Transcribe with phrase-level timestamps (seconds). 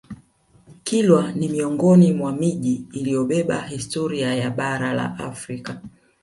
[0.83, 5.81] Kilwa ni miongoni mwa miji iliyobeba historia ya Bara la Afrika